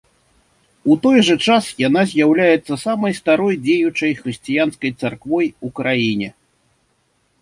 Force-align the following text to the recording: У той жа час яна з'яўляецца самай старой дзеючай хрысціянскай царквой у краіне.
У 0.93 0.95
той 1.03 1.17
жа 1.27 1.35
час 1.47 1.67
яна 1.87 2.01
з'яўляецца 2.13 2.79
самай 2.85 3.13
старой 3.19 3.55
дзеючай 3.67 4.11
хрысціянскай 4.23 4.91
царквой 5.03 5.47
у 5.69 5.71
краіне. 5.83 6.29